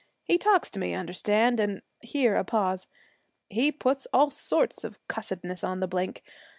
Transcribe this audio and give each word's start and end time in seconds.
He 0.23 0.39
talks 0.39 0.71
to 0.71 0.79
me, 0.79 0.95
understand, 0.95 1.59
and' 1.59 1.83
here 1.99 2.35
a 2.35 2.43
pause 2.43 2.87
'he 3.51 3.71
puts 3.71 4.07
all 4.11 4.31
sorts 4.31 4.83
of 4.83 4.97
cussedness 5.07 5.63
on 5.63 5.79
the 5.79 5.87
blink. 5.87 6.23